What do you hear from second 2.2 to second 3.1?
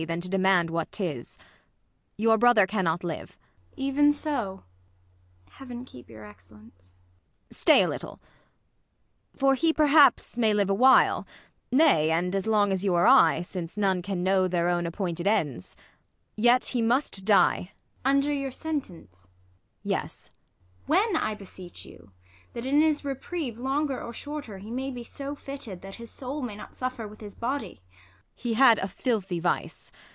brother cannot